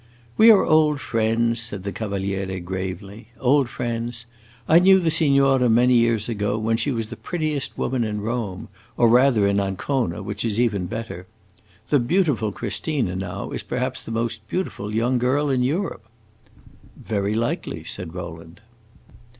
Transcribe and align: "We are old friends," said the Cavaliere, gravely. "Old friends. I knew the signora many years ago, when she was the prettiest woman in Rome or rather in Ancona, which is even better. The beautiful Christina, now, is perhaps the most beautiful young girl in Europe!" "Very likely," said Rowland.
"We 0.35 0.49
are 0.49 0.65
old 0.65 0.99
friends," 0.99 1.59
said 1.61 1.83
the 1.83 1.91
Cavaliere, 1.91 2.59
gravely. 2.59 3.27
"Old 3.39 3.69
friends. 3.69 4.25
I 4.67 4.79
knew 4.79 4.99
the 4.99 5.11
signora 5.11 5.69
many 5.69 5.93
years 5.93 6.27
ago, 6.27 6.57
when 6.57 6.75
she 6.75 6.91
was 6.91 7.09
the 7.09 7.15
prettiest 7.15 7.77
woman 7.77 8.03
in 8.03 8.19
Rome 8.19 8.67
or 8.97 9.07
rather 9.07 9.45
in 9.45 9.59
Ancona, 9.59 10.23
which 10.23 10.43
is 10.43 10.59
even 10.59 10.87
better. 10.87 11.27
The 11.89 11.99
beautiful 11.99 12.51
Christina, 12.51 13.15
now, 13.15 13.51
is 13.51 13.61
perhaps 13.61 14.03
the 14.03 14.09
most 14.11 14.41
beautiful 14.47 14.91
young 14.95 15.19
girl 15.19 15.51
in 15.51 15.61
Europe!" 15.61 16.07
"Very 16.97 17.35
likely," 17.35 17.83
said 17.83 18.15
Rowland. 18.15 18.59